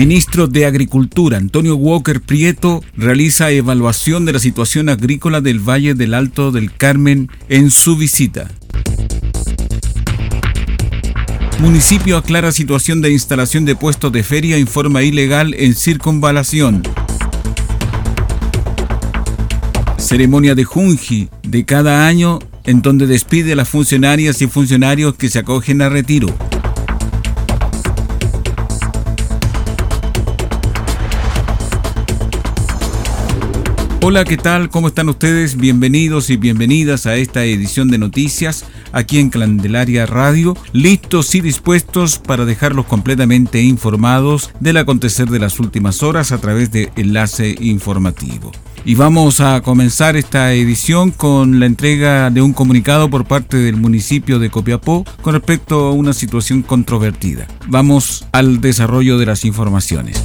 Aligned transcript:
Ministro 0.00 0.46
de 0.46 0.64
Agricultura 0.64 1.36
Antonio 1.36 1.76
Walker 1.76 2.22
Prieto 2.22 2.82
realiza 2.96 3.50
evaluación 3.50 4.24
de 4.24 4.32
la 4.32 4.38
situación 4.38 4.88
agrícola 4.88 5.42
del 5.42 5.58
Valle 5.58 5.92
del 5.92 6.14
Alto 6.14 6.52
del 6.52 6.74
Carmen 6.74 7.28
en 7.50 7.70
su 7.70 7.96
visita. 7.96 8.50
Municipio 11.58 12.16
aclara 12.16 12.50
situación 12.50 13.02
de 13.02 13.12
instalación 13.12 13.66
de 13.66 13.76
puestos 13.76 14.10
de 14.10 14.22
feria 14.22 14.56
en 14.56 14.66
forma 14.66 15.02
ilegal 15.02 15.52
en 15.52 15.74
circunvalación. 15.74 16.82
Ceremonia 19.98 20.54
de 20.54 20.64
Junji 20.64 21.28
de 21.42 21.66
cada 21.66 22.06
año 22.06 22.38
en 22.64 22.80
donde 22.80 23.06
despide 23.06 23.52
a 23.52 23.56
las 23.56 23.68
funcionarias 23.68 24.40
y 24.40 24.46
funcionarios 24.46 25.14
que 25.16 25.28
se 25.28 25.40
acogen 25.40 25.82
a 25.82 25.90
retiro. 25.90 26.34
Hola, 34.02 34.24
¿qué 34.24 34.38
tal? 34.38 34.70
¿Cómo 34.70 34.88
están 34.88 35.10
ustedes? 35.10 35.58
Bienvenidos 35.58 36.30
y 36.30 36.38
bienvenidas 36.38 37.04
a 37.04 37.16
esta 37.16 37.44
edición 37.44 37.88
de 37.88 37.98
noticias 37.98 38.64
aquí 38.92 39.18
en 39.18 39.28
Candelaria 39.28 40.06
Radio, 40.06 40.56
listos 40.72 41.34
y 41.34 41.42
dispuestos 41.42 42.18
para 42.18 42.46
dejarlos 42.46 42.86
completamente 42.86 43.60
informados 43.60 44.52
del 44.58 44.78
acontecer 44.78 45.28
de 45.28 45.38
las 45.38 45.60
últimas 45.60 46.02
horas 46.02 46.32
a 46.32 46.38
través 46.38 46.72
de 46.72 46.90
Enlace 46.96 47.54
Informativo. 47.60 48.52
Y 48.86 48.94
vamos 48.94 49.40
a 49.40 49.60
comenzar 49.60 50.16
esta 50.16 50.54
edición 50.54 51.10
con 51.10 51.60
la 51.60 51.66
entrega 51.66 52.30
de 52.30 52.40
un 52.40 52.54
comunicado 52.54 53.10
por 53.10 53.26
parte 53.26 53.58
del 53.58 53.76
municipio 53.76 54.38
de 54.38 54.48
Copiapó 54.48 55.04
con 55.20 55.34
respecto 55.34 55.88
a 55.88 55.92
una 55.92 56.14
situación 56.14 56.62
controvertida. 56.62 57.46
Vamos 57.68 58.26
al 58.32 58.62
desarrollo 58.62 59.18
de 59.18 59.26
las 59.26 59.44
informaciones. 59.44 60.24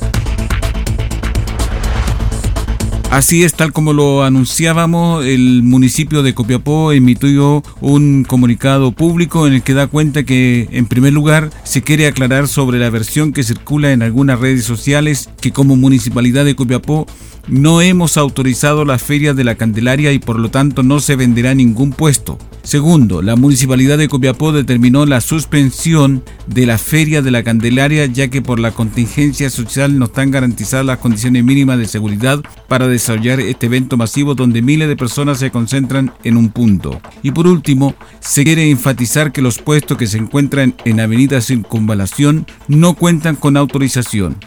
Así 3.12 3.46
es, 3.46 3.54
tal 3.54 3.72
como 3.72 3.94
lo 3.94 4.24
anunciábamos, 4.24 5.24
el 5.24 5.64
municipio 5.64 6.22
de 6.22 6.34
Copiapó 6.34 6.92
emitió 6.92 7.64
un 7.80 8.26
comunicado 8.26 8.92
público 8.92 9.48
en 9.48 9.54
el 9.54 9.62
que 9.62 9.74
da 9.74 9.88
cuenta 9.88 10.24
que, 10.24 10.68
en 10.72 10.86
primer 10.86 11.14
lugar, 11.14 11.50
se 11.64 11.82
quiere 11.82 12.08
aclarar 12.08 12.50
sobre 12.50 12.78
la 12.78 12.90
versión 12.90 13.32
que 13.32 13.44
circula 13.44 13.94
en 13.94 14.02
algunas 14.02 14.40
redes 14.40 14.66
sociales 14.66 15.30
que 15.40 15.52
como 15.52 15.78
municipalidad 15.78 16.44
de 16.44 16.56
Copiapó 16.56 17.08
no 17.48 17.82
hemos 17.82 18.18
autorizado 18.18 18.86
la 18.86 18.98
feria 18.98 19.34
de 19.34 19.44
la 19.44 19.56
Candelaria 19.56 20.12
y 20.12 20.20
por 20.20 20.40
lo 20.40 20.50
tanto 20.50 20.84
no 20.84 21.00
se 21.00 21.16
venderá 21.16 21.54
ningún 21.54 21.92
puesto. 21.92 22.38
Segundo, 22.64 23.22
la 23.22 23.36
municipalidad 23.36 24.00
de 24.00 24.08
Copiapó 24.08 24.52
determinó 24.52 25.06
la 25.06 25.22
suspensión 25.22 26.24
de 26.48 26.66
la 26.66 26.80
feria 26.80 27.22
de 27.22 27.30
la 27.30 27.44
Candelaria 27.44 28.08
ya 28.08 28.28
que 28.30 28.42
por 28.42 28.60
la 28.60 28.72
contingencia 28.72 29.52
social 29.52 30.00
no 30.00 30.06
están 30.06 30.32
garantizadas 30.32 30.84
las 30.84 30.98
condiciones 30.98 31.44
mínimas 31.44 31.78
de 31.78 31.88
seguridad 31.88 32.42
para 32.68 32.88
desarrollar 32.88 33.40
este 33.40 33.68
evento 33.68 33.98
masivo 33.98 34.34
donde 34.34 34.64
miles 34.64 34.88
de 34.88 34.96
personas 34.96 35.38
se 35.38 35.52
concentran 35.52 36.12
en 36.24 36.38
un 36.38 36.50
punto. 36.50 37.00
Y 37.22 37.30
por 37.32 37.46
último, 37.46 37.94
se 38.20 38.44
quiere 38.44 38.72
enfatizar 38.72 39.32
que 39.32 39.44
los 39.44 39.60
puestos 39.60 39.96
que 40.00 40.08
se 40.08 40.18
encuentran 40.18 40.74
en 40.86 41.00
Avenida 41.00 41.42
Circunvalación 41.42 42.48
no 42.68 42.96
cuentan 42.96 43.36
con 43.36 43.58
autorización 43.58 44.38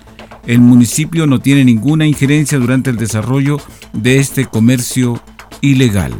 el 0.49 0.61
municipio 0.61 1.27
no 1.27 1.41
tiene 1.41 1.63
ninguna 1.63 2.07
injerencia 2.07 2.59
durante 2.59 2.89
el 2.89 2.97
desarrollo 2.97 3.59
de 3.93 4.17
este 4.17 4.47
comercio 4.47 5.23
ilegal. 5.61 6.15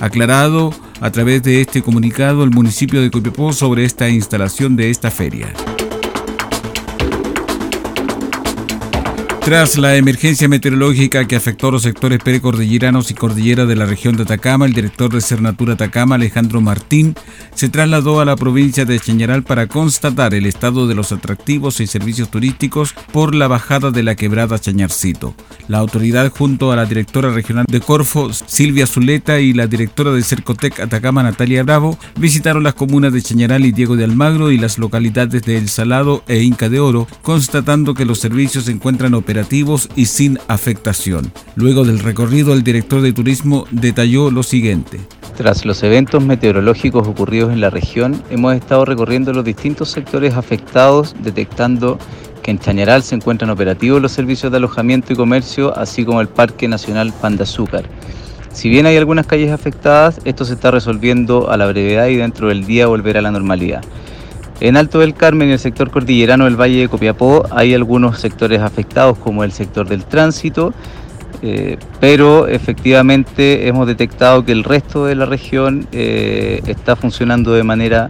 Aclarado 0.00 0.72
a 1.00 1.10
través 1.10 1.42
de 1.42 1.60
este 1.60 1.82
comunicado 1.82 2.44
el 2.44 2.50
municipio 2.50 3.02
de 3.02 3.10
Copiapó 3.10 3.52
sobre 3.52 3.84
esta 3.84 4.08
instalación 4.08 4.76
de 4.76 4.90
esta 4.90 5.10
feria. 5.10 5.52
Tras 9.44 9.76
la 9.76 9.96
emergencia 9.96 10.48
meteorológica 10.48 11.26
que 11.28 11.36
afectó 11.36 11.68
a 11.68 11.72
los 11.72 11.82
sectores 11.82 12.18
precordilleranos 12.18 13.10
y 13.10 13.14
cordillera 13.14 13.66
de 13.66 13.76
la 13.76 13.84
región 13.84 14.16
de 14.16 14.22
Atacama, 14.22 14.64
el 14.64 14.72
director 14.72 15.12
de 15.12 15.20
Cernatura 15.20 15.74
Atacama, 15.74 16.14
Alejandro 16.14 16.62
Martín, 16.62 17.14
se 17.54 17.68
trasladó 17.68 18.22
a 18.22 18.24
la 18.24 18.36
provincia 18.36 18.86
de 18.86 18.98
Chañaral 18.98 19.42
para 19.42 19.66
constatar 19.66 20.32
el 20.32 20.46
estado 20.46 20.86
de 20.86 20.94
los 20.94 21.12
atractivos 21.12 21.80
y 21.80 21.86
servicios 21.86 22.30
turísticos 22.30 22.94
por 23.12 23.34
la 23.34 23.46
bajada 23.46 23.90
de 23.90 24.02
la 24.02 24.14
quebrada 24.14 24.58
Chañarcito. 24.58 25.34
La 25.68 25.76
autoridad, 25.76 26.32
junto 26.32 26.72
a 26.72 26.76
la 26.76 26.86
directora 26.86 27.30
regional 27.30 27.66
de 27.68 27.80
Corfo, 27.82 28.32
Silvia 28.32 28.86
Zuleta, 28.86 29.40
y 29.40 29.52
la 29.52 29.66
directora 29.66 30.12
de 30.12 30.22
Cercotec 30.22 30.80
Atacama, 30.80 31.22
Natalia 31.22 31.64
Bravo, 31.64 31.98
visitaron 32.18 32.62
las 32.62 32.74
comunas 32.74 33.12
de 33.12 33.20
Chañaral 33.20 33.66
y 33.66 33.72
Diego 33.72 33.94
de 33.94 34.04
Almagro 34.04 34.50
y 34.50 34.56
las 34.56 34.78
localidades 34.78 35.42
de 35.42 35.58
El 35.58 35.68
Salado 35.68 36.24
e 36.28 36.42
Inca 36.42 36.70
de 36.70 36.80
Oro, 36.80 37.06
constatando 37.20 37.92
que 37.92 38.06
los 38.06 38.20
servicios 38.20 38.64
se 38.64 38.72
encuentran 38.72 39.12
operativos 39.12 39.33
y 39.96 40.06
sin 40.06 40.38
afectación. 40.48 41.32
Luego 41.56 41.84
del 41.84 41.98
recorrido, 41.98 42.52
el 42.52 42.62
director 42.62 43.00
de 43.00 43.12
turismo 43.12 43.66
detalló 43.70 44.30
lo 44.30 44.42
siguiente. 44.42 45.00
Tras 45.36 45.64
los 45.64 45.82
eventos 45.82 46.24
meteorológicos 46.24 47.08
ocurridos 47.08 47.52
en 47.52 47.60
la 47.60 47.70
región, 47.70 48.22
hemos 48.30 48.54
estado 48.54 48.84
recorriendo 48.84 49.32
los 49.32 49.44
distintos 49.44 49.90
sectores 49.90 50.34
afectados, 50.34 51.16
detectando 51.22 51.98
que 52.42 52.52
en 52.52 52.58
Chañaral 52.58 53.02
se 53.02 53.16
encuentran 53.16 53.50
operativos 53.50 54.00
los 54.00 54.12
servicios 54.12 54.52
de 54.52 54.58
alojamiento 54.58 55.12
y 55.12 55.16
comercio, 55.16 55.76
así 55.76 56.04
como 56.04 56.20
el 56.20 56.28
Parque 56.28 56.68
Nacional 56.68 57.12
Pan 57.20 57.36
de 57.36 57.42
Azúcar. 57.42 57.84
Si 58.52 58.68
bien 58.68 58.86
hay 58.86 58.96
algunas 58.96 59.26
calles 59.26 59.50
afectadas, 59.50 60.20
esto 60.24 60.44
se 60.44 60.54
está 60.54 60.70
resolviendo 60.70 61.50
a 61.50 61.56
la 61.56 61.66
brevedad 61.66 62.06
y 62.06 62.16
dentro 62.16 62.48
del 62.48 62.64
día 62.64 62.86
volverá 62.86 63.18
a 63.18 63.22
la 63.22 63.32
normalidad. 63.32 63.82
En 64.64 64.78
Alto 64.78 65.00
del 65.00 65.12
Carmen 65.12 65.50
y 65.50 65.52
el 65.52 65.58
sector 65.58 65.90
cordillerano 65.90 66.46
del 66.46 66.58
Valle 66.58 66.78
de 66.78 66.88
Copiapó 66.88 67.46
hay 67.50 67.74
algunos 67.74 68.18
sectores 68.18 68.62
afectados 68.62 69.18
como 69.18 69.44
el 69.44 69.52
sector 69.52 69.86
del 69.86 70.06
tránsito, 70.06 70.72
eh, 71.42 71.76
pero 72.00 72.48
efectivamente 72.48 73.68
hemos 73.68 73.86
detectado 73.86 74.42
que 74.42 74.52
el 74.52 74.64
resto 74.64 75.04
de 75.04 75.16
la 75.16 75.26
región 75.26 75.86
eh, 75.92 76.62
está 76.66 76.96
funcionando 76.96 77.52
de 77.52 77.62
manera 77.62 78.08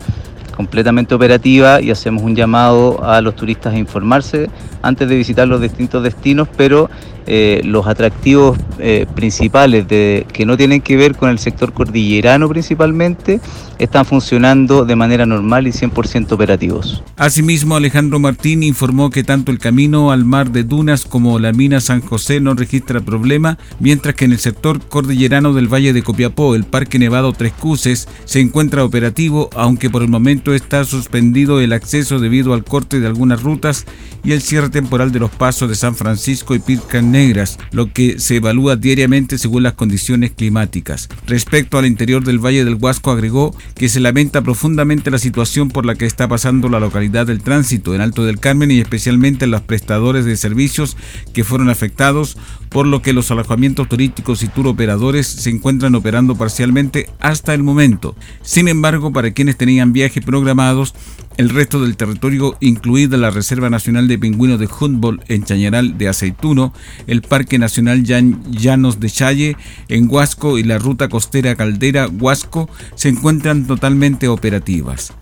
completamente 0.57 1.17
operativa 1.17 1.81
y 1.81 1.91
hacemos 1.91 2.23
un 2.23 2.37
llamado 2.37 3.05
a 3.05 3.21
los 3.21 3.35
turistas 3.35 3.75
a 3.75 3.77
informarse 3.77 4.49
antes 4.81 5.09
de 5.09 5.17
visitar 5.17 5.49
los 5.49 5.61
distintos 5.61 6.05
destinos, 6.05 6.47
pero 6.57 6.89
eh, 7.27 7.63
los 7.65 7.87
atractivos 7.87 8.59
eh, 8.79 9.07
principales 9.15 9.87
que 9.87 10.45
no 10.47 10.57
tienen 10.57 10.81
que 10.81 10.97
ver 10.97 11.17
con 11.17 11.31
el 11.31 11.39
sector 11.39 11.73
cordillerano 11.73 12.49
principalmente 12.49 13.41
están 13.79 14.05
funcionando 14.05 14.85
de 14.85 14.97
manera 14.97 15.27
normal 15.27 15.67
y 15.67 15.71
100% 15.71 16.33
operativos. 16.33 17.03
Asimismo, 17.17 17.77
Alejandro 17.77 18.19
Martín 18.19 18.63
informó 18.63 19.11
que 19.11 19.25
tanto 19.25 19.51
el 19.53 19.59
camino 19.59 20.13
al 20.13 20.25
mar 20.25 20.51
de 20.51 20.65
Dunas 20.65 21.05
como 21.05 21.39
la 21.39 21.53
mina 21.53 21.81
San 21.81 22.01
José 22.01 22.41
no 22.41 22.55
registra 22.55 23.01
problema, 23.01 23.59
mientras 23.81 24.15
que 24.15 24.25
en 24.25 24.33
el 24.33 24.39
sector 24.39 24.81
cordillerano 24.81 25.53
del 25.53 25.73
Valle 25.73 25.93
de 25.93 26.03
Copiapó, 26.03 26.55
el 26.55 26.65
Parque 26.65 26.99
Nevado 26.99 27.33
Tres 27.33 27.53
Cruces 27.53 28.09
se 28.25 28.41
encuentra 28.41 28.85
operativo, 28.85 29.51
aunque 29.55 29.91
por 29.91 30.03
el 30.03 30.09
momento 30.09 30.55
está 30.55 30.85
suspendido 30.85 31.61
el 31.61 31.73
acceso 31.73 32.19
debido 32.19 32.55
al 32.55 32.65
corte 32.65 33.01
de 33.01 33.07
algunas 33.07 33.43
rutas 33.43 33.87
y 34.23 34.33
el 34.33 34.43
cierre 34.43 34.71
temporal 34.71 35.13
de 35.13 35.21
los 35.21 35.31
pasos 35.31 35.69
de 35.69 35.75
San 35.75 35.95
Francisco 35.95 36.55
y 36.55 36.59
Pircan 36.59 37.14
negras, 37.15 37.61
lo 37.71 37.93
que 37.93 38.19
se 38.19 38.37
evalúa 38.37 38.75
diariamente 38.75 39.39
según 39.39 39.63
las 39.63 39.75
condiciones 39.75 40.33
climáticas. 40.33 41.09
Respecto 41.29 41.79
al 41.79 41.87
interior 41.87 42.25
del 42.25 42.45
Valle 42.45 42.65
del 42.65 42.75
Huasco, 42.75 43.13
agregó 43.13 43.55
que 43.77 43.89
se 43.89 44.01
lamenta 44.01 44.43
profundamente 44.43 45.13
la 45.13 45.19
situación 45.19 45.69
por 45.69 45.87
la 45.87 45.95
que 45.95 46.07
está 46.07 46.27
pasando 46.27 46.69
la 46.69 46.81
localidad 46.81 47.27
del 47.27 47.41
tránsito 47.41 47.95
en 47.95 48.01
Alto 48.01 48.25
del 48.25 48.41
Carmen 48.41 48.73
y 48.73 48.81
especialmente 48.81 49.47
los 49.47 49.63
prestadores 49.63 50.25
de 50.25 50.37
servicios 50.37 50.97
que 51.33 51.45
fueron 51.45 51.71
afectados, 51.71 52.37
por 52.69 52.89
lo 52.89 53.01
que 53.01 53.13
los 53.13 53.31
alojamientos 53.31 53.89
turísticos 53.89 54.43
y 54.43 54.49
tour 54.49 54.67
operadores 54.67 55.29
se 55.29 55.51
encuentran 55.51 55.95
operando 55.95 56.35
parcialmente 56.35 57.09
hasta 57.21 57.55
el 57.55 57.63
momento. 57.63 58.17
Sin 58.43 58.67
embargo, 58.67 59.13
para 59.13 59.31
quienes 59.31 59.57
tenían 59.57 59.93
viajes 59.93 60.25
programados, 60.25 60.95
el 61.37 61.49
resto 61.51 61.81
del 61.81 61.97
territorio, 61.97 62.57
incluida 62.61 63.17
la 63.17 63.31
Reserva 63.31 63.71
Nacional 63.71 64.09
de 64.09 64.19
Pingüinos 64.19 64.61
de 64.61 64.69
Humboldt 64.69 65.31
en 65.31 65.45
Chañaral 65.45 65.99
de 65.99 66.09
Aceituno, 66.09 66.73
el 67.07 67.23
Parque 67.23 67.59
Nacional 67.59 68.05
Llanos 68.05 69.01
de 69.01 69.11
Challe 69.11 69.57
en 69.89 70.09
Huasco 70.11 70.59
y 70.59 70.63
la 70.63 70.79
ruta 70.79 71.09
costera 71.09 71.57
Caldera 71.57 72.09
Huasco, 72.09 72.69
se 72.95 73.09
encuentran 73.09 73.67
totalmente 73.67 74.29
operativas. 74.29 75.13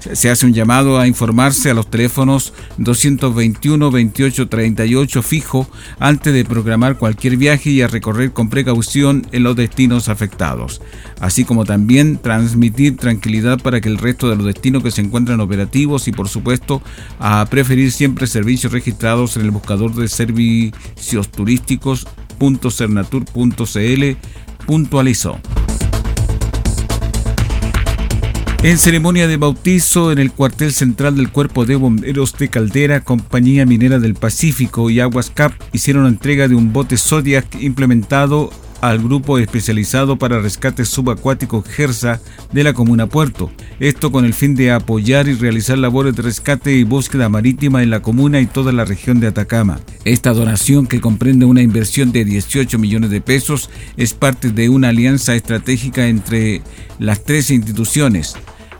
Se 0.00 0.30
hace 0.30 0.46
un 0.46 0.54
llamado 0.54 0.98
a 0.98 1.06
informarse 1.06 1.70
a 1.70 1.74
los 1.74 1.90
teléfonos 1.90 2.52
221 2.78 3.90
28 3.90 4.48
38 4.48 5.22
fijo 5.22 5.68
antes 5.98 6.32
de 6.32 6.44
programar 6.44 6.98
cualquier 6.98 7.36
viaje 7.36 7.70
y 7.70 7.82
a 7.82 7.88
recorrer 7.88 8.32
con 8.32 8.48
precaución 8.48 9.26
en 9.32 9.42
los 9.42 9.56
destinos 9.56 10.08
afectados, 10.08 10.80
así 11.20 11.44
como 11.44 11.64
también 11.64 12.18
transmitir 12.18 12.96
tranquilidad 12.96 13.60
para 13.60 13.80
que 13.80 13.88
el 13.88 13.98
resto 13.98 14.30
de 14.30 14.36
los 14.36 14.46
destinos 14.46 14.82
que 14.82 14.90
se 14.90 15.00
encuentran 15.00 15.40
operativos 15.40 16.08
y 16.08 16.12
por 16.12 16.28
supuesto 16.28 16.82
a 17.18 17.46
preferir 17.50 17.92
siempre 17.92 18.26
servicios 18.26 18.72
registrados 18.72 19.36
en 19.36 19.42
el 19.42 19.50
buscador 19.50 19.94
de 19.94 20.08
servicios 20.08 21.28
turísticos.cernatur.cl 21.30 24.16
puntualizó. 24.66 25.40
En 28.60 28.76
ceremonia 28.76 29.28
de 29.28 29.36
bautizo 29.36 30.10
en 30.10 30.18
el 30.18 30.32
cuartel 30.32 30.72
central 30.72 31.16
del 31.16 31.30
Cuerpo 31.30 31.64
de 31.64 31.76
Bomberos 31.76 32.36
de 32.36 32.48
Caldera, 32.48 33.02
Compañía 33.04 33.64
Minera 33.64 34.00
del 34.00 34.14
Pacífico 34.14 34.90
y 34.90 34.98
Aguas 34.98 35.30
Cap 35.30 35.52
hicieron 35.72 36.06
entrega 36.06 36.48
de 36.48 36.56
un 36.56 36.72
bote 36.72 36.96
Zodiac 36.96 37.46
implementado 37.60 38.50
al 38.80 38.98
grupo 38.98 39.38
especializado 39.38 40.16
para 40.16 40.40
rescate 40.40 40.84
subacuático 40.84 41.62
GERSA 41.62 42.20
de 42.52 42.64
la 42.64 42.72
comuna 42.72 43.06
Puerto. 43.06 43.50
Esto 43.80 44.12
con 44.12 44.24
el 44.24 44.34
fin 44.34 44.54
de 44.54 44.72
apoyar 44.72 45.28
y 45.28 45.34
realizar 45.34 45.78
labores 45.78 46.14
de 46.14 46.22
rescate 46.22 46.72
y 46.72 46.84
búsqueda 46.84 47.28
marítima 47.28 47.82
en 47.82 47.90
la 47.90 48.02
comuna 48.02 48.40
y 48.40 48.46
toda 48.46 48.72
la 48.72 48.84
región 48.84 49.20
de 49.20 49.28
Atacama. 49.28 49.80
Esta 50.04 50.32
donación, 50.32 50.86
que 50.86 51.00
comprende 51.00 51.44
una 51.44 51.62
inversión 51.62 52.12
de 52.12 52.24
18 52.24 52.78
millones 52.78 53.10
de 53.10 53.20
pesos, 53.20 53.70
es 53.96 54.14
parte 54.14 54.50
de 54.50 54.68
una 54.68 54.88
alianza 54.88 55.34
estratégica 55.34 56.08
entre 56.08 56.62
las 56.98 57.24
tres 57.24 57.50
instituciones. 57.50 58.36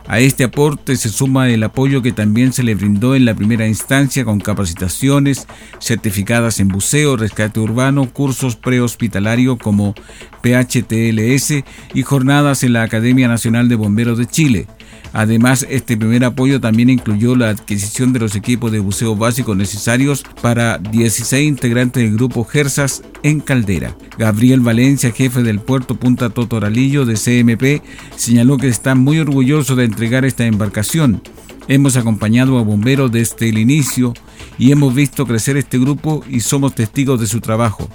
A 0.09 0.19
este 0.19 0.43
aporte 0.43 0.95
se 0.95 1.07
suma 1.09 1.49
el 1.49 1.61
apoyo 1.61 2.01
que 2.01 2.11
también 2.11 2.51
se 2.51 2.63
le 2.63 2.73
brindó 2.73 3.13
en 3.13 3.25
la 3.25 3.35
primera 3.35 3.67
instancia 3.67 4.25
con 4.25 4.39
capacitaciones 4.39 5.47
certificadas 5.79 6.59
en 6.59 6.67
buceo, 6.67 7.15
rescate 7.15 7.59
urbano, 7.59 8.09
cursos 8.11 8.55
prehospitalario 8.55 9.59
como 9.59 9.93
PHTLS 10.41 11.63
y 11.93 12.01
jornadas 12.01 12.63
en 12.63 12.73
la 12.73 12.81
Academia 12.81 13.27
Nacional 13.27 13.69
de 13.69 13.75
Bomberos 13.75 14.17
de 14.17 14.25
Chile. 14.25 14.65
Además, 15.13 15.65
este 15.69 15.97
primer 15.97 16.23
apoyo 16.23 16.59
también 16.61 16.89
incluyó 16.89 17.35
la 17.35 17.49
adquisición 17.49 18.13
de 18.13 18.19
los 18.19 18.35
equipos 18.35 18.71
de 18.71 18.79
buceo 18.79 19.15
básicos 19.15 19.57
necesarios 19.57 20.23
para 20.41 20.77
16 20.77 21.47
integrantes 21.47 22.03
del 22.03 22.13
grupo 22.13 22.43
Gersas 22.43 23.03
en 23.23 23.39
Caldera. 23.39 23.95
Gabriel 24.17 24.59
Valencia, 24.61 25.11
jefe 25.11 25.41
del 25.43 25.59
puerto 25.59 25.95
Punta 25.95 26.29
Totoralillo 26.29 27.05
de 27.05 27.15
CMP, 27.15 27.83
señaló 28.15 28.57
que 28.57 28.67
está 28.67 28.95
muy 28.95 29.19
orgulloso 29.19 29.75
de 29.75 29.85
entregar 29.85 30.25
esta 30.25 30.45
embarcación. 30.45 31.21
Hemos 31.67 31.97
acompañado 31.97 32.57
a 32.57 32.63
bomberos 32.63 33.11
desde 33.11 33.49
el 33.49 33.57
inicio 33.57 34.13
y 34.57 34.71
hemos 34.71 34.93
visto 34.93 35.25
crecer 35.25 35.57
este 35.57 35.77
grupo 35.77 36.23
y 36.27 36.39
somos 36.39 36.73
testigos 36.75 37.19
de 37.19 37.27
su 37.27 37.41
trabajo. 37.41 37.89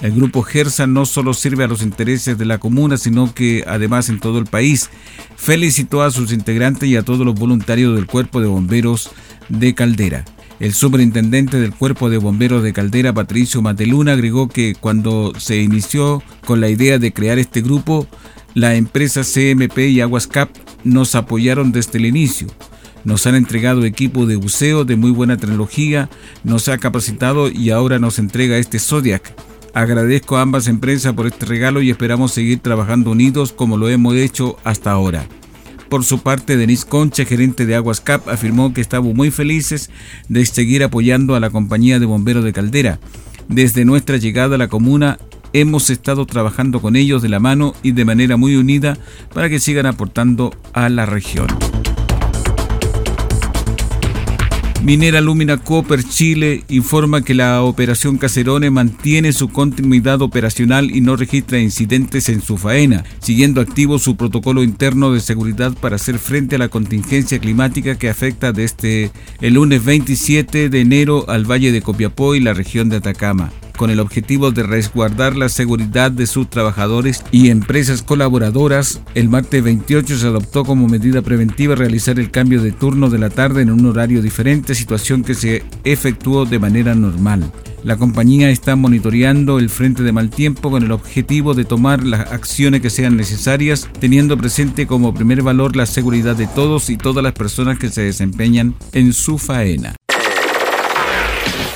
El 0.00 0.12
grupo 0.12 0.42
GERSA 0.42 0.86
no 0.86 1.06
solo 1.06 1.34
sirve 1.34 1.64
a 1.64 1.68
los 1.68 1.82
intereses 1.82 2.38
de 2.38 2.44
la 2.44 2.58
comuna, 2.58 2.96
sino 2.96 3.34
que 3.34 3.64
además 3.66 4.08
en 4.08 4.20
todo 4.20 4.38
el 4.38 4.46
país. 4.46 4.90
Felicitó 5.36 6.02
a 6.02 6.12
sus 6.12 6.32
integrantes 6.32 6.88
y 6.88 6.96
a 6.96 7.02
todos 7.02 7.26
los 7.26 7.34
voluntarios 7.34 7.96
del 7.96 8.06
Cuerpo 8.06 8.40
de 8.40 8.46
Bomberos 8.46 9.10
de 9.48 9.74
Caldera. 9.74 10.24
El 10.60 10.72
superintendente 10.72 11.58
del 11.60 11.74
Cuerpo 11.74 12.10
de 12.10 12.18
Bomberos 12.18 12.62
de 12.62 12.72
Caldera, 12.72 13.12
Patricio 13.12 13.60
Mateluna, 13.60 14.12
agregó 14.12 14.48
que 14.48 14.76
cuando 14.78 15.32
se 15.36 15.56
inició 15.62 16.22
con 16.44 16.60
la 16.60 16.68
idea 16.68 16.98
de 16.98 17.12
crear 17.12 17.40
este 17.40 17.60
grupo, 17.60 18.06
la 18.54 18.76
empresa 18.76 19.22
CMP 19.22 19.78
y 19.78 20.00
Aguascap 20.00 20.50
nos 20.84 21.16
apoyaron 21.16 21.72
desde 21.72 21.98
el 21.98 22.06
inicio. 22.06 22.46
Nos 23.02 23.26
han 23.26 23.34
entregado 23.34 23.84
equipo 23.84 24.26
de 24.26 24.36
buceo 24.36 24.84
de 24.84 24.96
muy 24.96 25.10
buena 25.10 25.36
tecnología, 25.36 26.08
nos 26.44 26.68
ha 26.68 26.78
capacitado 26.78 27.50
y 27.50 27.70
ahora 27.70 27.98
nos 27.98 28.18
entrega 28.20 28.58
este 28.58 28.78
Zodiac 28.78 29.47
Agradezco 29.78 30.36
a 30.36 30.42
ambas 30.42 30.66
empresas 30.66 31.12
por 31.12 31.28
este 31.28 31.46
regalo 31.46 31.80
y 31.80 31.90
esperamos 31.90 32.32
seguir 32.32 32.58
trabajando 32.58 33.12
unidos 33.12 33.52
como 33.52 33.76
lo 33.76 33.88
hemos 33.88 34.16
hecho 34.16 34.56
hasta 34.64 34.90
ahora. 34.90 35.24
Por 35.88 36.02
su 36.02 36.18
parte, 36.18 36.56
Denis 36.56 36.84
Concha, 36.84 37.24
gerente 37.24 37.64
de 37.64 37.76
Aguas 37.76 38.00
Cap, 38.00 38.28
afirmó 38.28 38.74
que 38.74 38.80
estamos 38.80 39.14
muy 39.14 39.30
felices 39.30 39.88
de 40.28 40.44
seguir 40.46 40.82
apoyando 40.82 41.36
a 41.36 41.40
la 41.40 41.50
compañía 41.50 42.00
de 42.00 42.06
bomberos 42.06 42.42
de 42.42 42.52
Caldera. 42.52 42.98
Desde 43.46 43.84
nuestra 43.84 44.16
llegada 44.16 44.56
a 44.56 44.58
la 44.58 44.66
comuna 44.66 45.16
hemos 45.52 45.90
estado 45.90 46.26
trabajando 46.26 46.80
con 46.80 46.96
ellos 46.96 47.22
de 47.22 47.28
la 47.28 47.38
mano 47.38 47.72
y 47.84 47.92
de 47.92 48.04
manera 48.04 48.36
muy 48.36 48.56
unida 48.56 48.98
para 49.32 49.48
que 49.48 49.60
sigan 49.60 49.86
aportando 49.86 50.52
a 50.72 50.88
la 50.88 51.06
región. 51.06 51.46
Minera 54.82 55.20
Lumina 55.20 55.56
Copper 55.56 56.04
Chile 56.04 56.62
informa 56.68 57.22
que 57.22 57.34
la 57.34 57.62
operación 57.62 58.16
Caserone 58.16 58.70
mantiene 58.70 59.32
su 59.32 59.48
continuidad 59.48 60.22
operacional 60.22 60.94
y 60.94 61.00
no 61.00 61.16
registra 61.16 61.58
incidentes 61.58 62.28
en 62.28 62.40
su 62.40 62.56
faena, 62.56 63.04
siguiendo 63.18 63.60
activo 63.60 63.98
su 63.98 64.16
protocolo 64.16 64.62
interno 64.62 65.12
de 65.12 65.20
seguridad 65.20 65.72
para 65.74 65.96
hacer 65.96 66.18
frente 66.18 66.56
a 66.56 66.58
la 66.58 66.68
contingencia 66.68 67.40
climática 67.40 67.98
que 67.98 68.08
afecta 68.08 68.52
desde 68.52 69.10
el 69.40 69.54
lunes 69.54 69.84
27 69.84 70.68
de 70.68 70.80
enero 70.80 71.28
al 71.28 71.44
Valle 71.44 71.72
de 71.72 71.82
Copiapó 71.82 72.36
y 72.36 72.40
la 72.40 72.54
región 72.54 72.88
de 72.88 72.96
Atacama 72.98 73.50
con 73.78 73.90
el 73.90 74.00
objetivo 74.00 74.50
de 74.50 74.64
resguardar 74.64 75.36
la 75.36 75.48
seguridad 75.48 76.10
de 76.10 76.26
sus 76.26 76.50
trabajadores 76.50 77.24
y 77.30 77.48
empresas 77.48 78.02
colaboradoras, 78.02 79.00
el 79.14 79.30
martes 79.30 79.62
28 79.62 80.18
se 80.18 80.26
adoptó 80.26 80.64
como 80.64 80.88
medida 80.88 81.22
preventiva 81.22 81.76
realizar 81.76 82.18
el 82.18 82.30
cambio 82.30 82.60
de 82.60 82.72
turno 82.72 83.08
de 83.08 83.18
la 83.18 83.30
tarde 83.30 83.62
en 83.62 83.70
un 83.70 83.86
horario 83.86 84.20
diferente, 84.20 84.74
situación 84.74 85.22
que 85.22 85.34
se 85.34 85.64
efectuó 85.84 86.44
de 86.44 86.58
manera 86.58 86.94
normal. 86.94 87.50
La 87.84 87.96
compañía 87.96 88.50
está 88.50 88.74
monitoreando 88.74 89.60
el 89.60 89.70
frente 89.70 90.02
de 90.02 90.10
mal 90.10 90.28
tiempo 90.28 90.70
con 90.70 90.82
el 90.82 90.90
objetivo 90.90 91.54
de 91.54 91.64
tomar 91.64 92.02
las 92.02 92.32
acciones 92.32 92.80
que 92.80 92.90
sean 92.90 93.16
necesarias, 93.16 93.88
teniendo 94.00 94.36
presente 94.36 94.88
como 94.88 95.14
primer 95.14 95.42
valor 95.42 95.76
la 95.76 95.86
seguridad 95.86 96.34
de 96.34 96.48
todos 96.48 96.90
y 96.90 96.96
todas 96.96 97.22
las 97.22 97.34
personas 97.34 97.78
que 97.78 97.90
se 97.90 98.02
desempeñan 98.02 98.74
en 98.92 99.12
su 99.12 99.38
faena. 99.38 99.94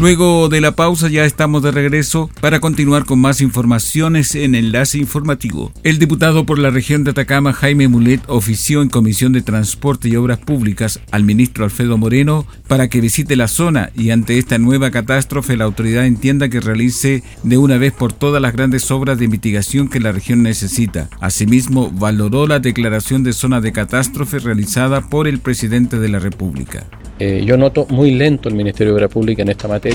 Luego 0.00 0.48
de 0.48 0.60
la 0.60 0.76
pausa 0.76 1.08
ya 1.08 1.24
estamos 1.24 1.64
de 1.64 1.72
regreso 1.72 2.30
para 2.40 2.60
continuar 2.60 3.04
con 3.04 3.18
más 3.18 3.40
informaciones 3.40 4.36
en 4.36 4.54
Enlace 4.54 4.96
Informativo. 4.96 5.72
El 5.82 5.98
diputado 5.98 6.46
por 6.46 6.60
la 6.60 6.70
región 6.70 7.02
de 7.02 7.10
Atacama, 7.10 7.52
Jaime 7.52 7.88
Mulet, 7.88 8.20
ofició 8.28 8.82
en 8.82 8.90
Comisión 8.90 9.32
de 9.32 9.42
Transporte 9.42 10.08
y 10.08 10.14
Obras 10.14 10.38
Públicas 10.38 11.00
al 11.10 11.24
ministro 11.24 11.64
Alfredo 11.64 11.98
Moreno 11.98 12.46
para 12.68 12.86
que 12.86 13.00
visite 13.00 13.34
la 13.34 13.48
zona 13.48 13.90
y 13.96 14.10
ante 14.10 14.38
esta 14.38 14.56
nueva 14.58 14.92
catástrofe 14.92 15.56
la 15.56 15.64
autoridad 15.64 16.06
entienda 16.06 16.48
que 16.48 16.60
realice 16.60 17.24
de 17.42 17.58
una 17.58 17.76
vez 17.76 17.92
por 17.92 18.12
todas 18.12 18.40
las 18.40 18.52
grandes 18.52 18.88
obras 18.92 19.18
de 19.18 19.26
mitigación 19.26 19.88
que 19.88 19.98
la 19.98 20.12
región 20.12 20.44
necesita. 20.44 21.08
Asimismo, 21.20 21.90
valoró 21.90 22.46
la 22.46 22.60
declaración 22.60 23.24
de 23.24 23.32
zona 23.32 23.60
de 23.60 23.72
catástrofe 23.72 24.38
realizada 24.38 25.00
por 25.00 25.26
el 25.26 25.40
presidente 25.40 25.98
de 25.98 26.08
la 26.08 26.20
República. 26.20 26.86
Eh, 27.18 27.42
yo 27.44 27.56
noto 27.56 27.86
muy 27.90 28.12
lento 28.12 28.48
el 28.48 28.54
Ministerio 28.54 28.92
de 28.92 28.98
Obra 28.98 29.08
Pública 29.08 29.42
en 29.42 29.48
esta 29.48 29.66
materia. 29.66 29.87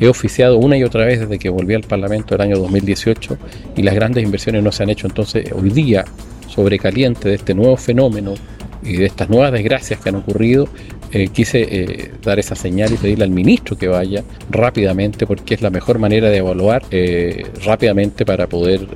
He 0.00 0.08
oficiado 0.08 0.58
una 0.58 0.76
y 0.76 0.82
otra 0.82 1.04
vez 1.04 1.20
desde 1.20 1.38
que 1.38 1.48
volví 1.48 1.74
al 1.74 1.82
Parlamento 1.82 2.34
el 2.34 2.40
año 2.40 2.56
2018 2.56 3.38
y 3.76 3.82
las 3.82 3.94
grandes 3.94 4.24
inversiones 4.24 4.62
no 4.62 4.72
se 4.72 4.82
han 4.82 4.90
hecho. 4.90 5.06
Entonces, 5.06 5.50
hoy 5.52 5.70
día, 5.70 6.04
sobrecaliente 6.48 7.28
de 7.28 7.36
este 7.36 7.54
nuevo 7.54 7.76
fenómeno 7.76 8.34
y 8.82 8.96
de 8.96 9.06
estas 9.06 9.30
nuevas 9.30 9.52
desgracias 9.52 10.00
que 10.00 10.08
han 10.08 10.16
ocurrido, 10.16 10.68
eh, 11.14 11.28
quise 11.28 11.62
eh, 11.62 12.10
dar 12.24 12.40
esa 12.40 12.56
señal 12.56 12.92
y 12.92 12.96
pedirle 12.96 13.22
al 13.22 13.30
ministro 13.30 13.78
que 13.78 13.86
vaya 13.86 14.24
rápidamente 14.50 15.28
porque 15.28 15.54
es 15.54 15.62
la 15.62 15.70
mejor 15.70 16.00
manera 16.00 16.28
de 16.28 16.38
evaluar 16.38 16.82
eh, 16.90 17.46
rápidamente 17.64 18.26
para 18.26 18.48
poder 18.48 18.88